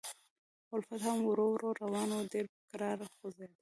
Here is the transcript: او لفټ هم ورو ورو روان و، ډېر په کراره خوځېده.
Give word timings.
او 0.69 0.75
لفټ 0.81 1.01
هم 1.07 1.19
ورو 1.27 1.45
ورو 1.51 1.69
روان 1.81 2.09
و، 2.13 2.29
ډېر 2.31 2.45
په 2.51 2.59
کراره 2.69 3.05
خوځېده. 3.15 3.57